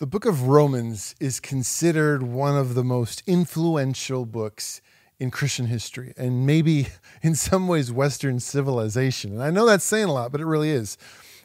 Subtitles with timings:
[0.00, 4.80] The book of Romans is considered one of the most influential books
[5.18, 6.88] in Christian history and maybe
[7.22, 9.34] in some ways Western civilization.
[9.34, 10.96] And I know that's saying a lot, but it really is.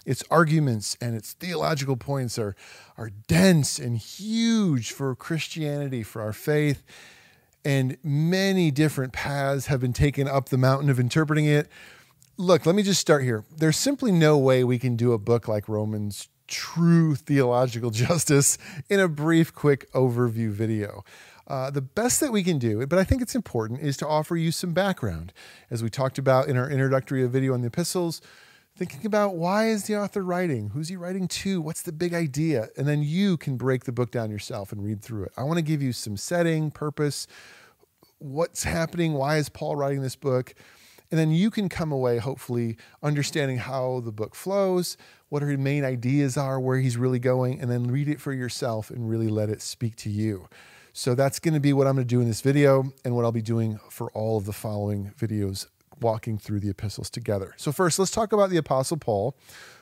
[0.05, 2.55] Its arguments and its theological points are,
[2.97, 6.81] are dense and huge for Christianity, for our faith.
[7.65, 11.67] And many different paths have been taken up the mountain of interpreting it.
[12.37, 13.43] Look, let me just start here.
[13.53, 18.57] There's simply no way we can do a book like Romans true theological justice
[18.89, 21.03] in a brief, quick overview video.
[21.47, 24.35] Uh, the best that we can do, but I think it's important, is to offer
[24.35, 25.31] you some background.
[25.69, 28.19] As we talked about in our introductory video on the epistles,
[28.75, 30.71] thinking about why is the author writing?
[30.71, 31.61] Who's he writing to?
[31.61, 32.69] What's the big idea?
[32.77, 35.33] And then you can break the book down yourself and read through it.
[35.37, 37.27] I want to give you some setting, purpose,
[38.17, 40.55] what's happening, why is Paul writing this book?
[41.11, 44.97] And then you can come away, hopefully, understanding how the book flows,
[45.29, 48.89] what her main ideas are, where he's really going, and then read it for yourself
[48.89, 50.47] and really let it speak to you.
[50.93, 53.25] So that's going to be what I'm going to do in this video and what
[53.25, 55.67] I'll be doing for all of the following videos
[56.01, 57.53] walking through the epistles together.
[57.57, 59.35] So first, let's talk about the apostle Paul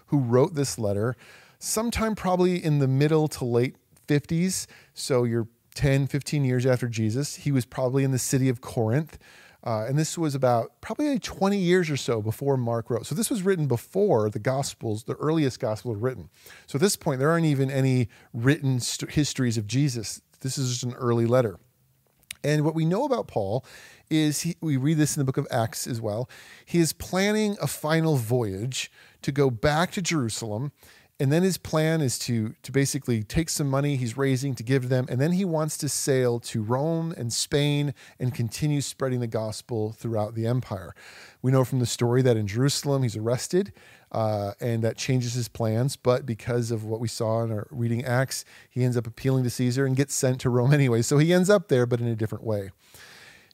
[0.08, 1.16] who wrote this letter
[1.60, 3.76] sometime probably in the middle to late
[4.08, 4.68] 50s.
[4.94, 7.36] So you're 10, 15 years after Jesus.
[7.36, 9.18] He was probably in the city of Corinth.
[9.66, 13.06] Uh, and this was about probably 20 years or so before Mark wrote.
[13.06, 16.30] So this was written before the Gospels, the earliest Gospel written.
[16.68, 20.22] So at this point, there aren't even any written st- histories of Jesus.
[20.42, 21.60] This is just an early letter.
[22.44, 23.66] And what we know about Paul
[24.10, 26.30] is he, we read this in the book of Acts as well.
[26.66, 28.92] He is planning a final voyage
[29.22, 30.74] to go back to Jerusalem
[31.24, 34.90] and then his plan is to to basically take some money he's raising to give
[34.90, 39.28] them and then he wants to sail to Rome and Spain and continue spreading the
[39.28, 40.94] gospel throughout the empire.
[41.42, 43.72] We know from the story that in Jerusalem he's arrested
[44.12, 45.96] uh, and that changes his plans.
[45.96, 49.50] But because of what we saw in our reading Acts, he ends up appealing to
[49.50, 51.04] Caesar and gets sent to Rome anyway.
[51.04, 52.72] So he ends up there, but in a different way.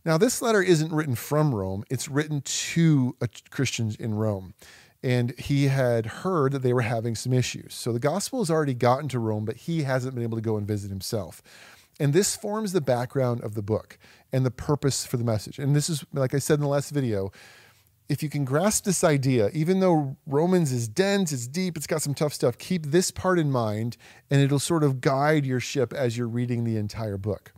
[0.04, 3.16] Now, this letter isn't written from Rome, it's written to
[3.52, 4.56] Christians in Rome
[5.02, 7.74] and he had heard that they were having some issues.
[7.74, 10.58] So the gospel has already gotten to Rome, but he hasn't been able to go
[10.58, 11.42] and visit himself.
[12.00, 13.98] And this forms the background of the book
[14.32, 15.60] and the purpose for the message.
[15.60, 17.32] And this is, like I said in the last video,
[18.08, 22.02] if you can grasp this idea, even though Romans is dense, it's deep, it's got
[22.02, 23.98] some tough stuff, keep this part in mind
[24.32, 27.54] and it'll sort of guide your ship as you're reading the entire book.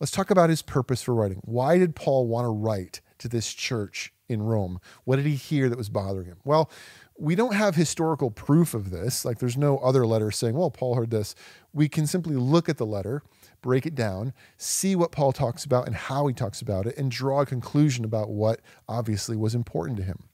[0.00, 1.42] Let's talk about his purpose for writing.
[1.44, 4.80] Why did Paul want to write to this church in Rome?
[5.04, 6.38] What did he hear that was bothering him?
[6.44, 6.70] Well,
[7.18, 9.24] we don't have historical proof of this.
[9.24, 11.34] Like there's no other letter saying, well, Paul heard this.
[11.72, 13.22] We can simply look at the letter,
[13.60, 17.10] break it down, see what Paul talks about and how he talks about it, and
[17.10, 20.24] draw a conclusion about what obviously was important to him.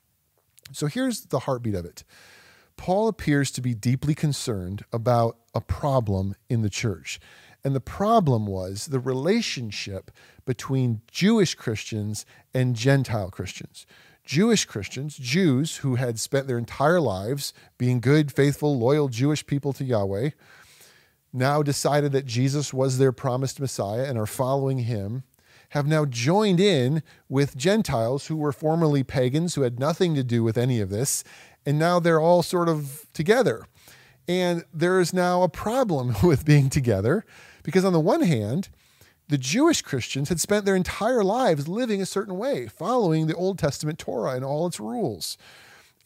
[0.73, 2.05] So here's the heartbeat of it.
[2.77, 7.19] Paul appears to be deeply concerned about a problem in the church.
[7.67, 10.13] And the problem was the relationship
[10.45, 13.89] between Jewish Christians and Gentile Christians.
[14.25, 19.73] Jewish Christians, Jews who had spent their entire lives being good, faithful, loyal Jewish people
[19.73, 20.31] to Yahweh,
[21.33, 25.25] now decided that Jesus was their promised Messiah and are following him,
[25.71, 30.45] have now joined in with Gentiles who were formerly pagans, who had nothing to do
[30.45, 31.25] with any of this,
[31.67, 33.67] and now they're all sort of together.
[34.29, 37.25] And there is now a problem with being together
[37.67, 38.69] because, on the one hand,
[39.27, 43.59] the Jewish Christians had spent their entire lives living a certain way, following the Old
[43.59, 45.37] Testament Torah and all its rules.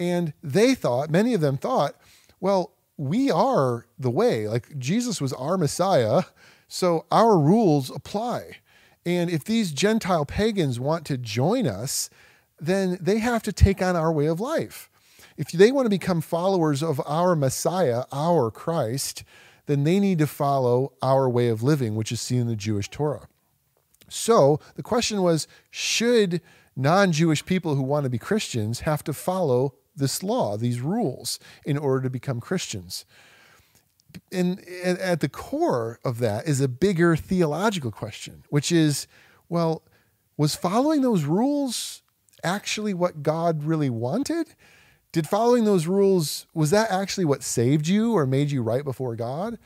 [0.01, 1.97] And they thought, many of them thought,
[2.41, 4.49] well, we are the way.
[4.49, 6.23] Like Jesus was our Messiah,
[6.67, 8.61] so our rules apply.
[9.05, 12.09] And if these Gentile pagans want to join us,
[12.59, 14.89] then they have to take on our way of life.
[15.37, 19.25] If they want to become followers of our Messiah, our Christ,
[19.71, 22.91] then they need to follow our way of living, which is seen in the Jewish
[22.91, 23.29] Torah.
[24.09, 26.41] So the question was should
[26.75, 31.39] non Jewish people who want to be Christians have to follow this law, these rules,
[31.65, 33.05] in order to become Christians?
[34.33, 39.07] And at the core of that is a bigger theological question, which is
[39.49, 39.83] well,
[40.37, 42.03] was following those rules
[42.43, 44.55] actually what God really wanted?
[45.13, 49.17] Did following those rules was that actually what saved you or made you right before
[49.17, 49.59] god?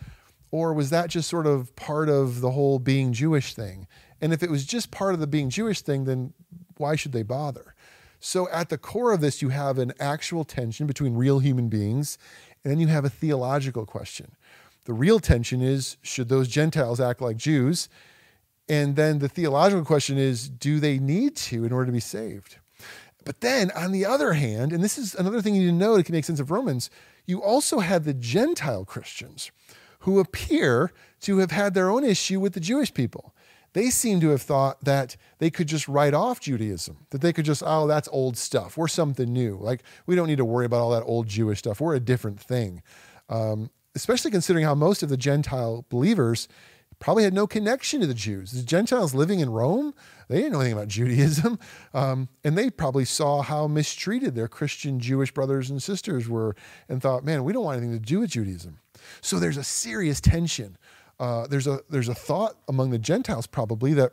[0.50, 3.86] Or was that just sort of part of the whole being jewish thing?
[4.20, 6.32] And if it was just part of the being jewish thing then
[6.78, 7.74] why should they bother?
[8.20, 12.16] So at the core of this you have an actual tension between real human beings
[12.62, 14.32] and then you have a theological question.
[14.86, 17.90] The real tension is should those gentiles act like jews?
[18.66, 22.56] And then the theological question is do they need to in order to be saved
[23.24, 26.00] but then on the other hand, and this is another thing you need to know
[26.00, 26.90] to make sense of Romans,
[27.26, 29.50] you also had the Gentile Christians
[30.00, 33.34] who appear to have had their own issue with the Jewish people.
[33.72, 37.44] They seem to have thought that they could just write off Judaism, that they could
[37.44, 38.76] just, oh, that's old stuff.
[38.76, 39.56] We're something new.
[39.56, 41.80] Like, we don't need to worry about all that old Jewish stuff.
[41.80, 42.82] We're a different thing.
[43.28, 46.48] Um, especially considering how most of the Gentile believers
[47.04, 48.52] probably had no connection to the Jews.
[48.52, 49.92] The Gentiles living in Rome,
[50.28, 51.58] they didn't know anything about Judaism.
[51.92, 56.56] Um, and they probably saw how mistreated their Christian Jewish brothers and sisters were
[56.88, 58.78] and thought, man, we don't want anything to do with Judaism.
[59.20, 60.76] So there's a serious tension.
[61.20, 64.12] Uh, there's, a, there's a thought among the Gentiles probably that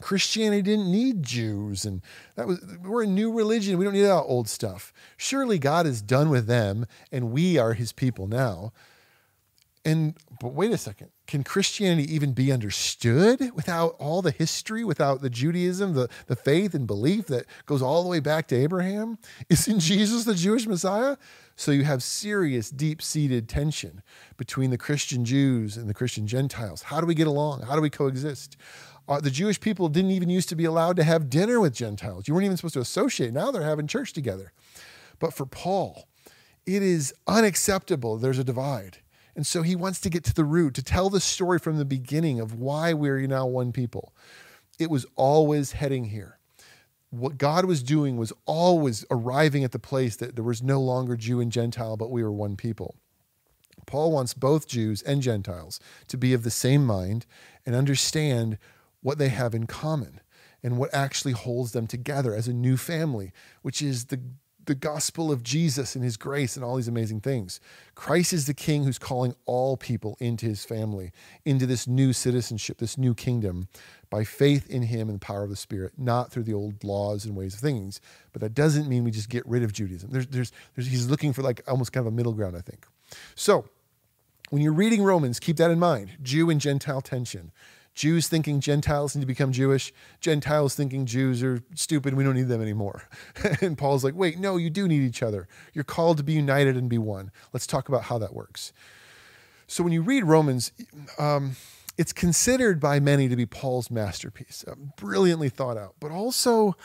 [0.00, 2.02] Christianity didn't need Jews, and
[2.34, 3.78] that was we're a new religion.
[3.78, 4.92] We don't need that old stuff.
[5.16, 8.72] Surely God is done with them, and we are His people now.
[9.84, 15.22] And but wait a second, can Christianity even be understood without all the history, without
[15.22, 19.16] the Judaism, the, the faith and belief that goes all the way back to Abraham?
[19.48, 21.16] Isn't Jesus the Jewish Messiah?
[21.54, 24.02] So you have serious, deep seated tension
[24.38, 26.82] between the Christian Jews and the Christian Gentiles.
[26.82, 27.62] How do we get along?
[27.62, 28.56] How do we coexist?
[29.08, 32.26] Uh, the Jewish people didn't even used to be allowed to have dinner with Gentiles.
[32.26, 33.32] You weren't even supposed to associate.
[33.32, 34.50] Now they're having church together.
[35.20, 36.08] But for Paul,
[36.66, 38.16] it is unacceptable.
[38.16, 38.98] There's a divide.
[39.34, 41.84] And so he wants to get to the root, to tell the story from the
[41.84, 44.12] beginning of why we're now one people.
[44.78, 46.38] It was always heading here.
[47.10, 51.16] What God was doing was always arriving at the place that there was no longer
[51.16, 52.94] Jew and Gentile, but we were one people.
[53.86, 57.26] Paul wants both Jews and Gentiles to be of the same mind
[57.66, 58.58] and understand
[59.02, 60.20] what they have in common
[60.62, 63.32] and what actually holds them together as a new family,
[63.62, 64.20] which is the
[64.70, 67.58] the gospel of Jesus and his grace and all these amazing things.
[67.96, 71.10] Christ is the king who's calling all people into his family,
[71.44, 73.66] into this new citizenship, this new kingdom,
[74.10, 77.24] by faith in him and the power of the Spirit, not through the old laws
[77.24, 78.00] and ways of things.
[78.32, 80.10] But that doesn't mean we just get rid of Judaism.
[80.12, 82.86] There's, there's, there's, he's looking for like almost kind of a middle ground, I think.
[83.34, 83.64] So
[84.50, 87.50] when you're reading Romans, keep that in mind Jew and Gentile tension.
[88.00, 89.92] Jews thinking Gentiles need to become Jewish,
[90.22, 93.02] Gentiles thinking Jews are stupid, we don't need them anymore.
[93.60, 95.46] and Paul's like, wait, no, you do need each other.
[95.74, 97.30] You're called to be united and be one.
[97.52, 98.72] Let's talk about how that works.
[99.66, 100.72] So when you read Romans,
[101.18, 101.56] um,
[101.98, 106.76] it's considered by many to be Paul's masterpiece, uh, brilliantly thought out, but also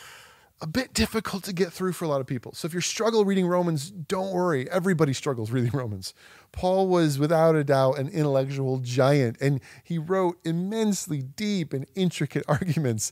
[0.61, 2.53] a bit difficult to get through for a lot of people.
[2.53, 4.69] So if you struggle reading Romans, don't worry.
[4.69, 6.13] Everybody struggles reading Romans.
[6.51, 12.45] Paul was without a doubt an intellectual giant, and he wrote immensely deep and intricate
[12.47, 13.11] arguments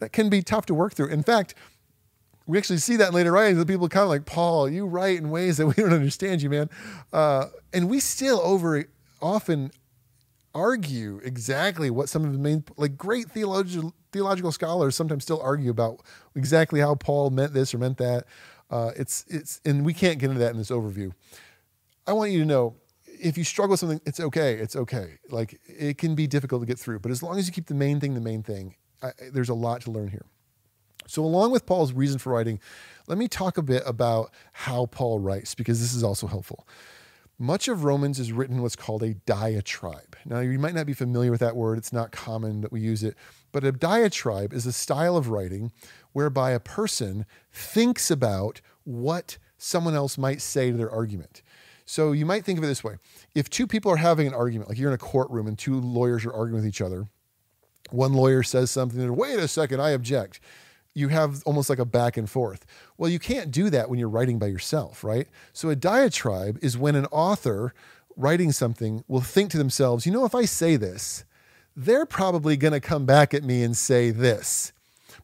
[0.00, 1.08] that can be tough to work through.
[1.08, 1.54] In fact,
[2.46, 3.58] we actually see that in later writings.
[3.58, 6.50] The people kind of like, Paul, you write in ways that we don't understand you,
[6.50, 6.68] man.
[7.12, 8.84] Uh, and we still over
[9.20, 9.70] often
[10.54, 15.70] argue exactly what some of the main, like great theological theological scholars sometimes still argue
[15.70, 16.00] about
[16.34, 18.26] exactly how Paul meant this or meant that.
[18.70, 21.12] Uh, it's it's and we can't get into that in this overview.
[22.06, 22.76] I want you to know
[23.06, 24.54] if you struggle with something, it's okay.
[24.54, 25.18] It's okay.
[25.30, 27.74] Like it can be difficult to get through, but as long as you keep the
[27.74, 30.26] main thing the main thing, I, there's a lot to learn here.
[31.06, 32.60] So, along with Paul's reason for writing,
[33.06, 36.66] let me talk a bit about how Paul writes because this is also helpful.
[37.42, 40.16] Much of Romans is written what's called a diatribe.
[40.24, 43.02] Now, you might not be familiar with that word, it's not common that we use
[43.02, 43.16] it,
[43.50, 45.72] but a diatribe is a style of writing
[46.12, 51.42] whereby a person thinks about what someone else might say to their argument.
[51.84, 52.98] So you might think of it this way
[53.34, 56.24] if two people are having an argument, like you're in a courtroom and two lawyers
[56.24, 57.08] are arguing with each other,
[57.90, 60.38] one lawyer says something, and wait a second, I object
[60.94, 62.66] you have almost like a back and forth.
[62.98, 65.26] Well, you can't do that when you're writing by yourself, right?
[65.52, 67.74] So a diatribe is when an author
[68.16, 71.24] writing something will think to themselves, you know, if I say this,
[71.74, 74.72] they're probably going to come back at me and say this,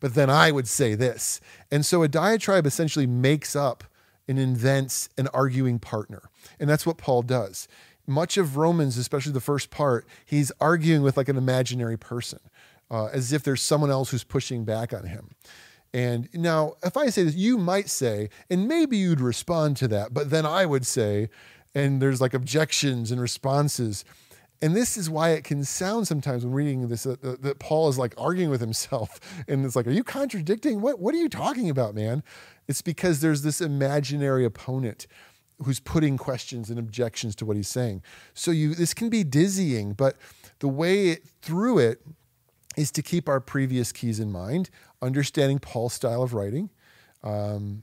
[0.01, 1.41] but then I would say this.
[1.71, 3.85] And so a diatribe essentially makes up
[4.27, 6.31] and invents an arguing partner.
[6.59, 7.69] And that's what Paul does.
[8.07, 12.41] Much of Romans, especially the first part, he's arguing with like an imaginary person
[12.91, 15.31] uh, as if there's someone else who's pushing back on him.
[15.95, 20.13] And now, if I say this, you might say, and maybe you'd respond to that,
[20.13, 21.31] but then I would say,
[21.75, 24.05] and there's like objections and responses.
[24.61, 27.89] And this is why it can sound sometimes when reading this uh, uh that Paul
[27.89, 29.21] is like arguing with himself.
[29.49, 30.81] And it's like, are you contradicting?
[30.81, 32.23] What, what are you talking about, man?
[32.67, 35.07] It's because there's this imaginary opponent
[35.65, 38.03] who's putting questions and objections to what he's saying.
[38.35, 40.17] So you this can be dizzying, but
[40.59, 42.03] the way it, through it
[42.79, 44.71] is to keep our previous keys in mind,
[45.03, 46.71] understanding Paul's style of writing,
[47.25, 47.83] um,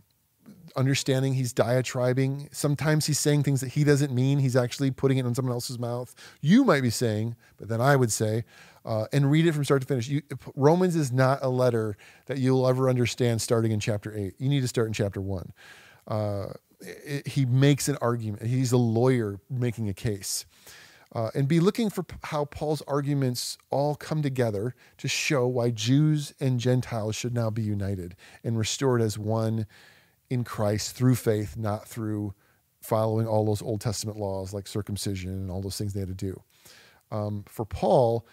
[0.75, 2.47] understanding he's diatribing.
[2.53, 4.39] Sometimes he's saying things that he doesn't mean.
[4.39, 6.15] He's actually putting it in someone else's mouth.
[6.41, 8.45] You might be saying, but then I would say,
[8.85, 10.07] uh, and read it from start to finish.
[10.07, 10.21] You,
[10.55, 11.97] Romans is not a letter
[12.27, 14.35] that you'll ever understand starting in chapter eight.
[14.37, 15.51] You need to start in chapter one.
[16.07, 16.47] Uh,
[16.79, 18.43] it, he makes an argument.
[18.43, 20.45] He's a lawyer making a case.
[21.15, 26.33] Uh, and be looking for how Paul's arguments all come together to show why Jews
[26.41, 29.65] and Gentiles should now be united and restored as one
[30.29, 32.33] in Christ through faith, not through
[32.81, 36.13] following all those Old Testament laws like circumcision and all those things they had to
[36.13, 36.43] do.
[37.11, 38.27] Um, for Paul,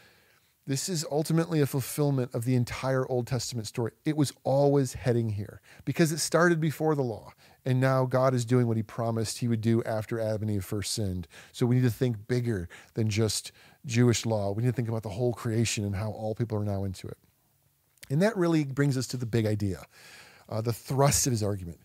[0.66, 3.92] this is ultimately a fulfillment of the entire Old Testament story.
[4.04, 7.32] It was always heading here because it started before the law.
[7.64, 10.64] And now God is doing what he promised he would do after Adam and Eve
[10.64, 11.28] first sinned.
[11.52, 13.52] So we need to think bigger than just
[13.86, 14.50] Jewish law.
[14.52, 17.06] We need to think about the whole creation and how all people are now into
[17.06, 17.18] it.
[18.10, 19.84] And that really brings us to the big idea,
[20.48, 21.80] uh, the thrust of his argument.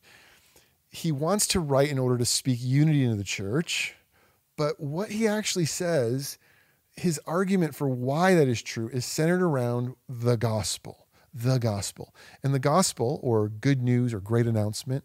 [0.90, 3.94] He wants to write in order to speak unity into the church,
[4.58, 6.40] but what he actually says,
[6.96, 11.08] his argument for why that is true, is centered around the gospel.
[11.34, 12.16] The gospel.
[12.42, 15.04] And the gospel, or good news or great announcement,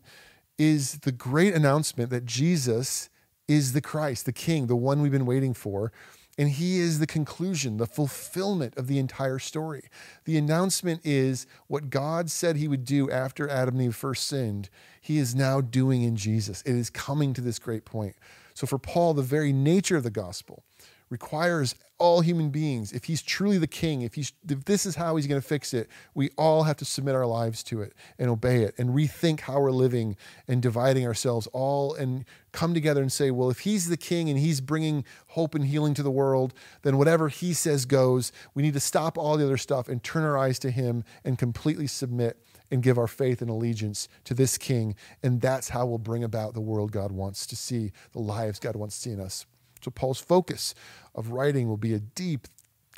[0.59, 3.09] is the great announcement that Jesus
[3.49, 5.93] is the Christ, the King, the one we've been waiting for.
[6.39, 9.85] And he is the conclusion, the fulfillment of the entire story.
[10.25, 14.71] The announcement is what God said he would do after Adam and Eve first sinned,
[15.01, 16.63] he is now doing in Jesus.
[16.63, 18.17] It is coming to this great point.
[18.55, 20.65] So, for Paul, the very nature of the gospel
[21.13, 25.15] requires all human beings, if he's truly the king, if he's if this is how
[25.15, 28.29] he's going to fix it, we all have to submit our lives to it and
[28.29, 30.17] obey it and rethink how we're living
[30.49, 34.39] and dividing ourselves all and come together and say, well, if he's the king and
[34.39, 38.33] he's bringing hope and healing to the world, then whatever he says goes.
[38.55, 41.39] We need to stop all the other stuff and turn our eyes to him and
[41.39, 44.97] completely submit and give our faith and allegiance to this king.
[45.23, 48.77] And that's how we'll bring about the world God wants to see, the lives God
[48.77, 49.47] wants to see in us.
[49.83, 50.75] So Paul's focus
[51.15, 52.49] of writing will be a deep,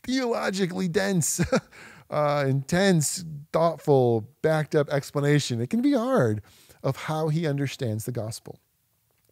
[0.05, 1.41] theologically dense,
[2.11, 5.61] uh, intense, thoughtful, backed up explanation.
[5.61, 6.43] It can be hard
[6.83, 8.59] of how he understands the gospel,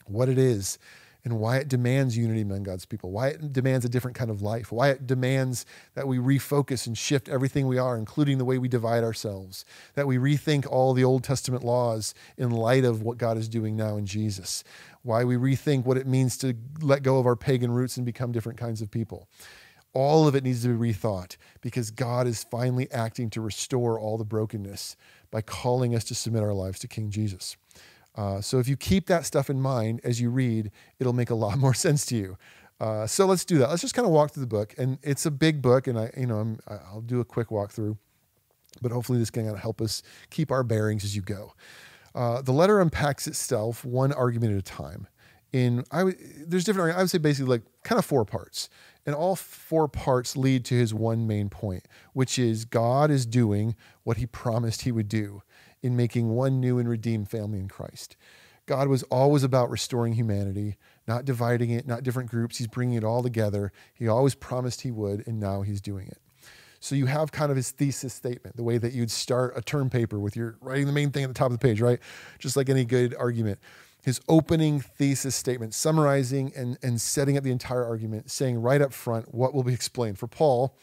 [0.07, 0.79] what it is,
[1.25, 4.43] and why it demands unity among God's people, why it demands a different kind of
[4.43, 5.65] life, why it demands
[5.95, 9.65] that we refocus and shift everything we are, including the way we divide ourselves,
[9.95, 13.77] that we rethink all the Old Testament laws in light of what God is doing
[13.77, 14.65] now in Jesus,
[15.03, 18.33] why we rethink what it means to let go of our pagan roots and become
[18.33, 19.29] different kinds of people.
[19.95, 24.17] All of it needs to be rethought because God is finally acting to restore all
[24.17, 24.97] the brokenness
[25.31, 27.57] by calling us to submit our lives to King Jesus.
[28.15, 31.35] Uh, so if you keep that stuff in mind as you read, it'll make a
[31.35, 32.37] lot more sense to you.
[32.81, 33.71] Uh, so let's do that.
[33.71, 36.11] Let's just kind of walk through the book, and it's a big book, and I,
[36.17, 37.97] you know, I'm, I'll do a quick walkthrough,
[38.81, 41.53] but hopefully this can help us keep our bearings as you go.
[42.15, 45.07] Uh, the letter unpacks itself one argument at a time.
[45.53, 46.17] In I would
[46.47, 46.97] there's different.
[46.97, 48.71] I would say basically like kind of four parts,
[49.05, 53.77] and all four parts lead to his one main point, which is God is doing
[54.03, 55.43] what He promised He would do
[55.83, 58.17] in making one new and redeemed family in Christ.
[58.67, 62.59] God was always about restoring humanity, not dividing it, not different groups.
[62.59, 63.73] He's bringing it all together.
[63.93, 66.19] He always promised He would, and now He's doing it.
[66.83, 69.89] So you have kind of his thesis statement, the way that you'd start a term
[69.89, 72.01] paper with your writing the main thing at the top of the page, right?
[72.41, 73.61] Just like any good argument.
[74.03, 78.93] His opening thesis statement, summarizing and, and setting up the entire argument, saying right up
[78.93, 80.19] front what will be explained.
[80.19, 80.77] For Paul,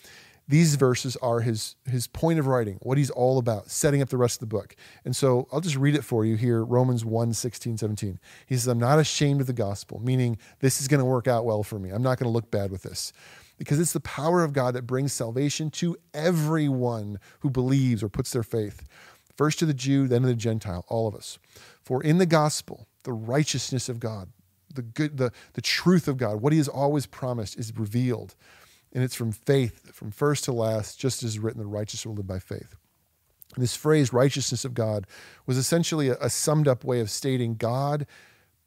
[0.49, 4.17] these verses are his his point of writing, what he's all about, setting up the
[4.17, 4.75] rest of the book.
[5.05, 8.19] And so I'll just read it for you here, Romans 1, 16, 17.
[8.47, 11.45] He says, I'm not ashamed of the gospel, meaning this is going to work out
[11.45, 11.91] well for me.
[11.91, 13.13] I'm not going to look bad with this
[13.59, 18.31] because it's the power of God that brings salvation to everyone who believes or puts
[18.31, 18.87] their faith.
[19.37, 21.37] First to the Jew, then to the Gentile, all of us.
[21.83, 24.29] For in the gospel, the righteousness of God,
[24.73, 28.35] the good, the, the truth of God, what he has always promised is revealed.
[28.93, 32.27] And it's from faith, from first to last, just as written, the righteous will live
[32.27, 32.75] by faith.
[33.55, 35.05] And this phrase, righteousness of God,
[35.45, 38.05] was essentially a, a summed up way of stating God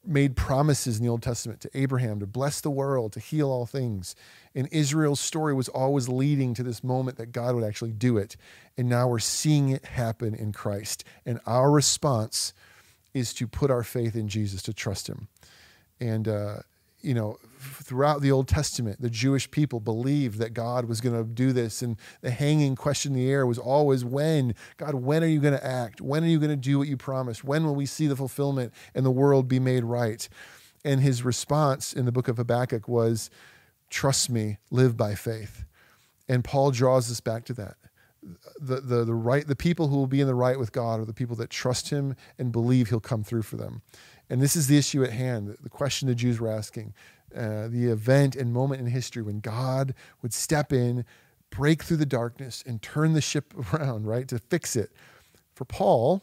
[0.04, 3.66] made promises in the Old Testament to Abraham to bless the world, to heal all
[3.66, 4.16] things.
[4.54, 8.36] And Israel's story was always leading to this moment that God would actually do it.
[8.76, 11.04] And now we're seeing it happen in Christ.
[11.24, 12.52] And our response
[13.14, 15.28] is to put our faith in Jesus, to trust him.
[16.00, 16.56] And, uh,
[17.02, 21.28] you know, throughout the Old Testament, the Jewish people believed that God was going to
[21.28, 21.82] do this.
[21.82, 24.54] And the hanging question in the air was always when?
[24.76, 26.00] God, when are you going to act?
[26.00, 27.44] When are you going to do what you promised?
[27.44, 30.28] When will we see the fulfillment and the world be made right?
[30.84, 33.30] And his response in the book of Habakkuk was,
[33.90, 35.64] Trust me, live by faith.
[36.28, 37.76] And Paul draws us back to that.
[38.58, 41.04] The, the, the right the people who will be in the right with God are
[41.04, 43.82] the people that trust him and believe he'll come through for them.
[44.30, 46.94] And this is the issue at hand, the question the Jews were asking,
[47.36, 51.04] uh, the event and moment in history when God would step in,
[51.50, 54.90] break through the darkness, and turn the ship around, right, to fix it.
[55.54, 56.22] For Paul,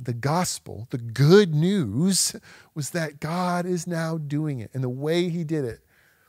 [0.00, 2.34] the gospel, the good news,
[2.74, 4.70] was that God is now doing it.
[4.74, 5.80] And the way he did it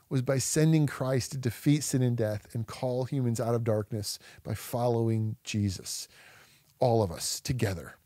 [0.08, 4.18] was by sending Christ to defeat sin and death and call humans out of darkness
[4.42, 6.08] by following Jesus.
[6.78, 7.96] All of us together.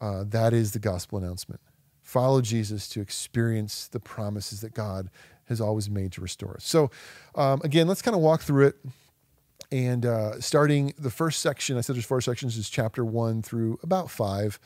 [0.00, 1.60] Uh, that is the gospel announcement.
[2.12, 5.08] Follow Jesus to experience the promises that God
[5.46, 6.62] has always made to restore us.
[6.62, 6.90] So,
[7.36, 8.76] um, again, let's kind of walk through it.
[9.70, 13.78] And uh, starting the first section, I said there's four sections, is chapter one through
[13.82, 14.60] about five.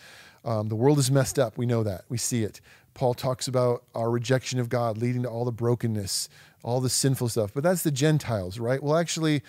[0.45, 1.57] Um, the world is messed up.
[1.57, 2.05] We know that.
[2.09, 2.61] We see it.
[2.95, 6.29] Paul talks about our rejection of God leading to all the brokenness,
[6.65, 7.55] all the sinful stuff.
[7.55, 8.83] But that's the Gentiles, right?
[8.83, 9.43] Well, actually,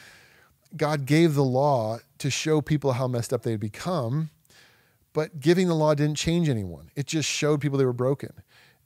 [0.76, 4.30] God gave the law to show people how messed up they had become,
[5.18, 6.92] but giving the law didn't change anyone.
[6.96, 8.34] It just showed people they were broken.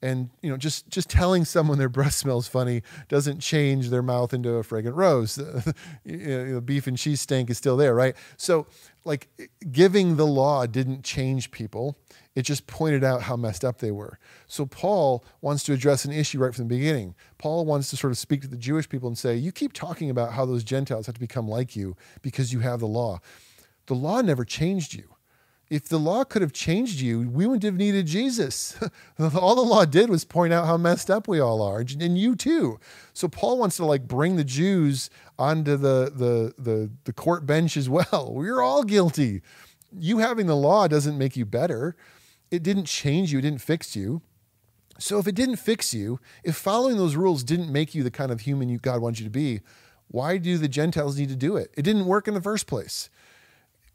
[0.01, 4.33] And you know, just just telling someone their breath smells funny doesn't change their mouth
[4.33, 5.38] into a fragrant rose.
[6.05, 8.15] you know, beef and cheese stank is still there, right?
[8.38, 8.65] So,
[9.03, 9.27] like,
[9.73, 11.97] giving the law didn't change people.
[12.33, 14.17] It just pointed out how messed up they were.
[14.47, 17.13] So Paul wants to address an issue right from the beginning.
[17.39, 20.09] Paul wants to sort of speak to the Jewish people and say, "You keep talking
[20.09, 23.19] about how those Gentiles have to become like you because you have the law.
[23.88, 25.09] The law never changed you."
[25.71, 28.77] If the law could have changed you, we wouldn't have needed Jesus.
[29.19, 32.35] all the law did was point out how messed up we all are, and you
[32.35, 32.77] too.
[33.13, 35.09] So Paul wants to like bring the Jews
[35.39, 38.33] onto the the the, the court bench as well.
[38.35, 39.43] We're all guilty.
[39.97, 41.95] You having the law doesn't make you better.
[42.51, 43.39] It didn't change you.
[43.39, 44.21] It didn't fix you.
[44.99, 48.29] So if it didn't fix you, if following those rules didn't make you the kind
[48.29, 49.61] of human you God wants you to be,
[50.09, 51.73] why do the Gentiles need to do it?
[51.77, 53.09] It didn't work in the first place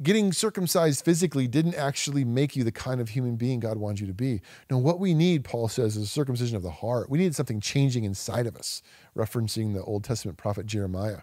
[0.03, 4.07] getting circumcised physically didn't actually make you the kind of human being God wants you
[4.07, 4.41] to be.
[4.71, 7.09] No, what we need, Paul says, is a circumcision of the heart.
[7.09, 8.83] We need something changing inside of us,
[9.17, 11.21] referencing the Old Testament prophet Jeremiah.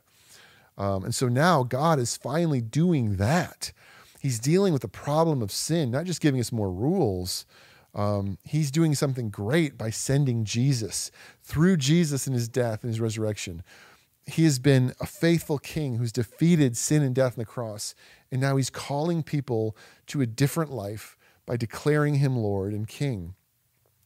[0.77, 3.71] Um, and so now God is finally doing that.
[4.19, 7.45] He's dealing with the problem of sin, not just giving us more rules.
[7.93, 11.11] Um, he's doing something great by sending Jesus
[11.43, 13.63] through Jesus and his death and his resurrection.
[14.25, 17.93] He has been a faithful king who's defeated sin and death on the cross
[18.33, 21.15] and now he's calling people to a different life
[21.45, 23.35] by declaring him Lord and King.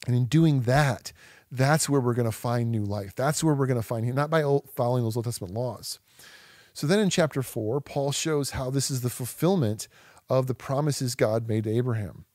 [0.05, 1.13] And in doing that,
[1.49, 3.15] that's where we're going to find new life.
[3.15, 4.41] That's where we're going to find him, not by
[4.75, 5.99] following those Old Testament laws.
[6.73, 9.87] So then in chapter four, Paul shows how this is the fulfillment
[10.29, 12.25] of the promises God made to Abraham,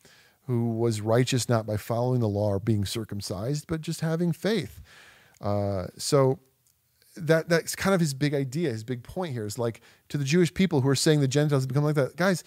[0.47, 4.81] who was righteous not by following the law or being circumcised, but just having faith.
[5.43, 6.39] Uh, so
[7.17, 10.25] that that's kind of his big idea, his big point here is like to the
[10.25, 12.17] Jewish people who are saying the Gentiles become like that.
[12.17, 12.43] Guys,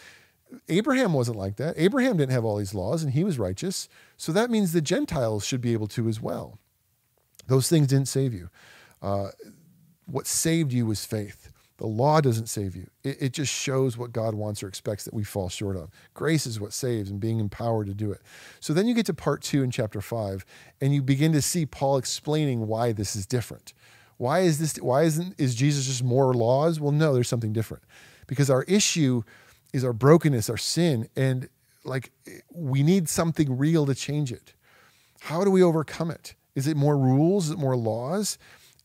[0.70, 1.76] Abraham wasn't like that.
[1.78, 3.88] Abraham didn't have all these laws and he was righteous.
[4.18, 6.60] So that means the Gentiles should be able to as well.
[7.48, 8.50] Those things didn't save you.
[9.02, 9.30] Uh,
[10.06, 11.52] what saved you was faith.
[11.78, 12.90] The law doesn't save you.
[13.04, 15.90] It, it, just shows what God wants or expects that we fall short of.
[16.14, 18.22] Grace is what saves and being empowered to do it.
[18.62, 20.46] So then you get to part two in chapter five,
[20.80, 23.74] and you begin to see Paul explaining why this is different.
[24.18, 24.78] Why is this?
[24.78, 26.80] Why isn't is Jesus just more laws?
[26.80, 27.84] Well, no, there's something different,
[28.28, 29.24] because our issue
[29.74, 31.50] is our brokenness, our sin, and
[31.84, 32.12] like
[32.52, 34.54] we need something real to change it.
[35.22, 36.36] How do we overcome it?
[36.56, 37.46] Is it more rules?
[37.46, 38.38] Is it more laws?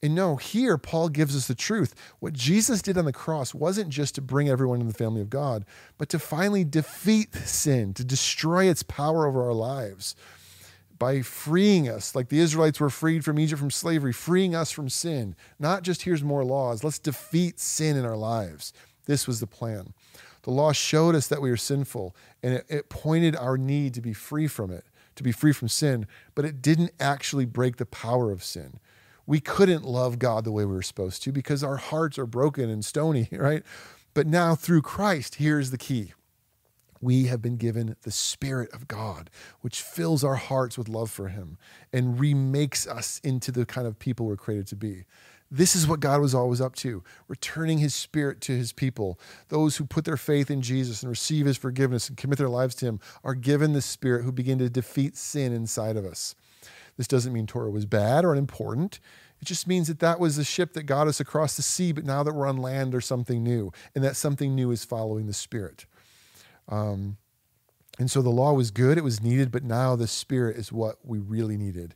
[0.03, 1.95] And no, here Paul gives us the truth.
[2.21, 5.29] What Jesus did on the cross wasn't just to bring everyone in the family of
[5.29, 5.66] God,
[5.99, 10.16] but to finally defeat sin, to destroy its power over our lives
[11.00, 14.90] by freeing us, like the Israelites were freed from Egypt from slavery, freeing us from
[14.90, 15.34] sin.
[15.58, 18.74] Not just here's more laws, let's defeat sin in our lives.
[19.06, 19.94] This was the plan.
[20.42, 24.02] The law showed us that we were sinful, and it, it pointed our need to
[24.02, 24.84] be free from it,
[25.16, 28.78] to be free from sin, but it didn't actually break the power of sin.
[29.26, 32.68] We couldn't love God the way we were supposed to because our hearts are broken
[32.68, 33.62] and stony, right?
[34.12, 36.12] But now through Christ, here's the key
[37.00, 41.28] we have been given the Spirit of God, which fills our hearts with love for
[41.28, 41.56] Him
[41.92, 45.04] and remakes us into the kind of people we're created to be.
[45.50, 49.18] This is what God was always up to, returning His Spirit to His people.
[49.48, 52.74] Those who put their faith in Jesus and receive His forgiveness and commit their lives
[52.76, 56.36] to Him are given the Spirit who begin to defeat sin inside of us.
[56.96, 59.00] This doesn't mean Torah was bad or unimportant.
[59.40, 62.04] It just means that that was the ship that got us across the sea, but
[62.04, 65.32] now that we're on land, there's something new, and that something new is following the
[65.32, 65.86] Spirit.
[66.70, 67.16] Um,
[67.98, 70.96] and so the law was good, it was needed, but now the Spirit is what
[71.04, 71.94] we really needed.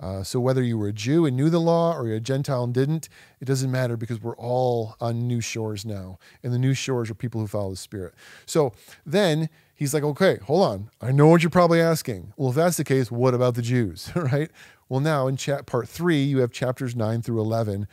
[0.00, 2.64] Uh, so whether you were a Jew and knew the law or you're a Gentile
[2.64, 3.08] and didn't,
[3.40, 6.18] it doesn't matter because we're all on new shores now.
[6.42, 8.14] And the new shores are people who follow the Spirit.
[8.44, 8.72] So
[9.06, 10.90] then he's like, okay, hold on.
[11.00, 12.32] I know what you're probably asking.
[12.36, 14.10] Well, if that's the case, what about the Jews?
[14.16, 14.50] right?
[14.88, 17.86] Well, now in chat part three, you have chapters nine through 11,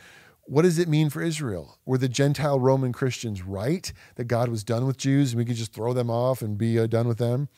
[0.50, 1.78] what does it mean for Israel?
[1.86, 5.54] Were the Gentile Roman Christians right that God was done with Jews and we could
[5.54, 7.48] just throw them off and be uh, done with them?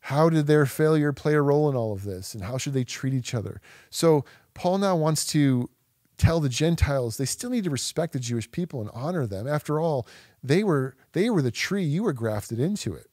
[0.00, 2.34] How did their failure play a role in all of this?
[2.34, 3.60] And how should they treat each other?
[3.88, 5.70] So, Paul now wants to
[6.18, 9.46] tell the Gentiles they still need to respect the Jewish people and honor them.
[9.46, 10.04] After all,
[10.42, 13.06] they were they were the tree you were grafted into it.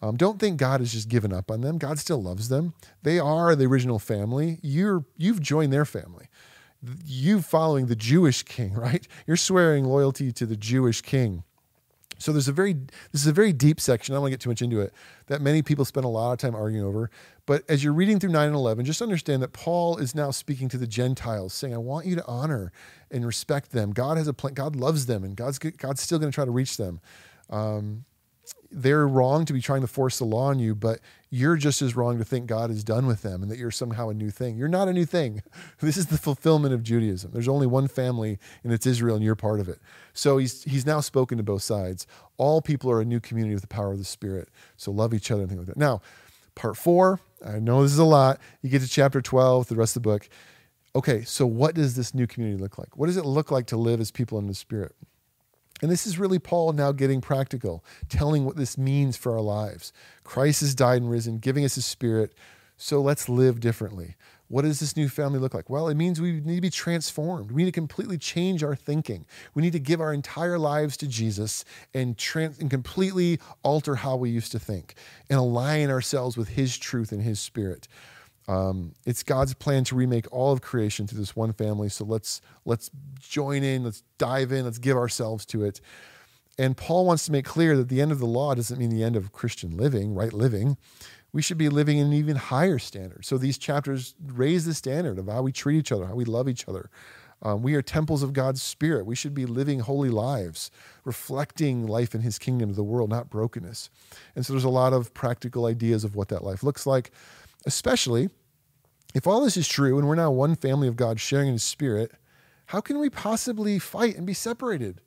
[0.00, 1.78] Um, don't think God has just given up on them.
[1.78, 2.72] God still loves them.
[3.02, 4.58] They are the original family.
[4.62, 6.28] You're you've joined their family.
[7.04, 9.06] You following the Jewish king, right?
[9.26, 11.44] You're swearing loyalty to the Jewish king.
[12.18, 12.74] So there's a very
[13.12, 14.12] this is a very deep section.
[14.12, 14.92] I don't want to get too much into it
[15.26, 17.10] that many people spend a lot of time arguing over.
[17.46, 20.68] But as you're reading through 9 and 11, just understand that Paul is now speaking
[20.70, 22.72] to the Gentiles, saying, "I want you to honor
[23.10, 23.90] and respect them.
[23.90, 24.54] God has a plan.
[24.54, 27.00] God loves them, and God's God's still going to try to reach them."
[27.50, 28.04] Um,
[28.70, 31.96] they're wrong to be trying to force the law on you, but you're just as
[31.96, 34.56] wrong to think God is done with them and that you're somehow a new thing.
[34.56, 35.42] You're not a new thing.
[35.80, 37.30] This is the fulfillment of Judaism.
[37.32, 39.78] There's only one family, and it's Israel, and you're part of it.
[40.14, 42.06] So he's he's now spoken to both sides.
[42.38, 44.48] All people are a new community with the power of the Spirit.
[44.76, 45.76] So love each other and things like that.
[45.76, 46.00] Now,
[46.54, 47.20] part four.
[47.44, 48.40] I know this is a lot.
[48.62, 50.28] You get to chapter 12, the rest of the book.
[50.96, 52.96] Okay, so what does this new community look like?
[52.96, 54.94] What does it look like to live as people in the Spirit?
[55.82, 59.92] And this is really Paul now getting practical, telling what this means for our lives.
[60.22, 62.32] Christ has died and risen, giving us his spirit.
[62.76, 64.14] So let's live differently.
[64.48, 65.70] What does this new family look like?
[65.70, 67.50] Well, it means we need to be transformed.
[67.50, 69.26] We need to completely change our thinking.
[69.54, 74.16] We need to give our entire lives to Jesus and, trans- and completely alter how
[74.16, 74.94] we used to think
[75.30, 77.88] and align ourselves with his truth and his spirit.
[78.46, 81.88] Um, it's God's plan to remake all of creation through this one family.
[81.88, 85.80] So let's let's join in, let's dive in, let's give ourselves to it.
[86.58, 89.02] And Paul wants to make clear that the end of the law doesn't mean the
[89.02, 90.76] end of Christian living, right living.
[91.32, 93.24] We should be living in an even higher standard.
[93.24, 96.48] So these chapters raise the standard of how we treat each other, how we love
[96.48, 96.90] each other.
[97.42, 99.04] Um, we are temples of God's Spirit.
[99.04, 100.70] We should be living holy lives,
[101.04, 103.90] reflecting life in His kingdom to the world, not brokenness.
[104.36, 107.10] And so there's a lot of practical ideas of what that life looks like
[107.66, 108.28] especially
[109.14, 111.62] if all this is true and we're now one family of God sharing in His
[111.62, 112.12] Spirit,
[112.66, 115.00] how can we possibly fight and be separated?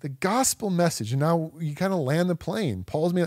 [0.00, 2.82] The gospel message, and now you kind of land the plane.
[2.82, 3.26] Paul's me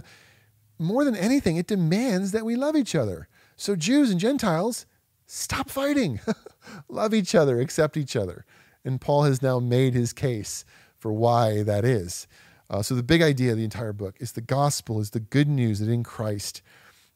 [0.78, 3.30] more than anything, it demands that we love each other.
[3.56, 4.86] So, Jews and Gentiles,
[5.26, 6.20] stop fighting.
[6.90, 8.46] love each other, accept each other.
[8.84, 10.66] And Paul has now made his case
[10.98, 12.28] for why that is.
[12.70, 15.48] Uh, so, the big idea of the entire book is the gospel is the good
[15.48, 16.62] news that in Christ,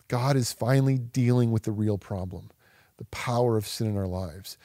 [0.09, 2.49] God is finally dealing with the real problem,
[2.97, 4.57] the power of sin in our lives,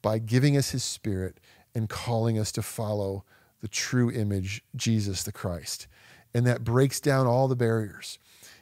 [0.00, 1.36] by giving us his spirit
[1.74, 3.24] and calling us to follow
[3.60, 5.86] the true image, Jesus the Christ.
[6.32, 8.18] And that breaks down all the barriers.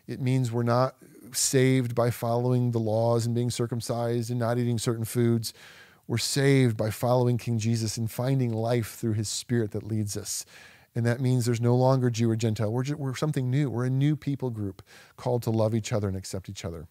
[0.08, 0.96] It means we're not
[1.32, 5.54] saved by following the laws and being circumcised and not eating certain foods.
[6.08, 10.44] We're saved by following King Jesus and finding life through his spirit that leads us.
[10.94, 12.72] And that means there's no longer Jew or Gentile.
[12.72, 13.70] We're, just, we're something new.
[13.70, 14.82] We're a new people group
[15.16, 16.88] called to love each other and accept each other.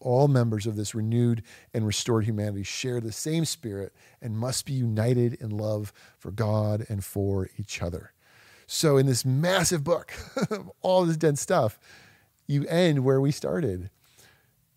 [0.00, 1.42] All members of this renewed
[1.74, 3.92] and restored humanity share the same spirit
[4.22, 8.12] and must be united in love for God and for each other.
[8.66, 10.12] So, in this massive book
[10.80, 11.78] all this dense stuff,
[12.46, 13.90] you end where we started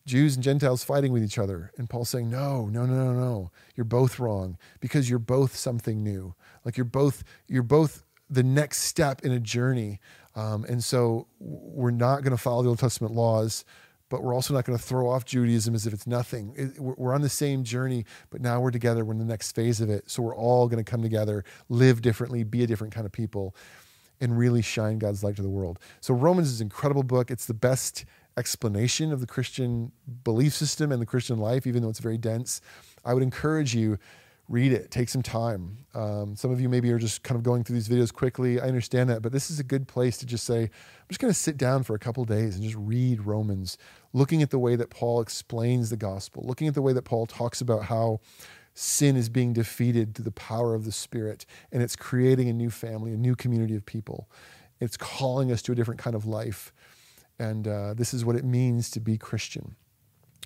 [0.06, 1.72] Jews and Gentiles fighting with each other.
[1.78, 3.52] And Paul saying, No, no, no, no, no.
[3.76, 6.36] You're both wrong because you're both something new.
[6.66, 10.00] Like you're both, you're both the next step in a journey.
[10.36, 13.64] Um, and so we're not going to follow the Old Testament laws,
[14.10, 16.54] but we're also not going to throw off Judaism as if it's nothing.
[16.56, 19.06] It, we're on the same journey, but now we're together.
[19.06, 20.10] We're in the next phase of it.
[20.10, 23.56] So we're all going to come together, live differently, be a different kind of people,
[24.20, 25.78] and really shine God's light to the world.
[26.02, 27.30] So Romans is an incredible book.
[27.30, 29.92] It's the best explanation of the Christian
[30.24, 32.62] belief system and the Christian life, even though it's very dense.
[33.06, 34.00] I would encourage you
[34.50, 35.78] read it take some time.
[35.94, 38.60] Um, some of you maybe are just kind of going through these videos quickly.
[38.60, 41.34] I understand that but this is a good place to just say i'm just going
[41.34, 43.78] to sit down for a couple days and just read romans
[44.12, 47.26] looking at the way that paul explains the gospel looking at the way that paul
[47.26, 48.20] talks about how
[48.74, 52.70] sin is being defeated through the power of the spirit and it's creating a new
[52.70, 54.30] family a new community of people.
[54.80, 56.74] It's calling us to a different kind of life
[57.40, 59.76] and uh, this is what it means to be christian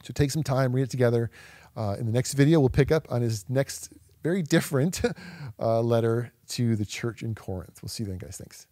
[0.07, 1.29] so take some time read it together
[1.77, 3.93] uh, in the next video, we'll pick up on his next
[4.23, 5.01] very different
[5.59, 7.79] uh, letter to the church in Corinth.
[7.83, 8.37] We'll see you then, guys.
[8.37, 8.65] Thanks.